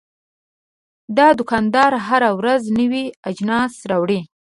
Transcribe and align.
دا 1.17 1.27
دوکاندار 1.39 1.91
هره 2.07 2.29
ورځ 2.39 2.61
نوي 2.79 3.05
اجناس 3.29 3.73
راوړي. 3.89 4.19